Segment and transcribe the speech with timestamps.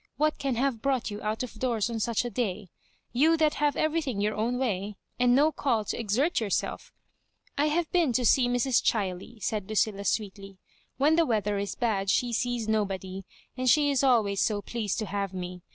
[0.17, 2.69] What can have brought you out of doors on such a day?
[3.13, 6.91] You that have everything your own way, and no call to exert yourself s—
[7.47, 8.81] "*' I have been to see Mrs.
[8.83, 10.57] Chiley," said Lucilla, sweetly;
[10.97, 13.25] *'when the weather is bad she sees nobody,
[13.55, 15.61] and she is always so pleased to have me.